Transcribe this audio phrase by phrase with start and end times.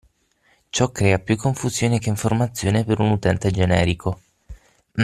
[0.71, 4.19] Ciò crea più confusione che informazione per un utente generico.